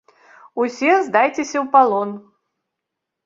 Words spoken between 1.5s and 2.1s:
ў палон.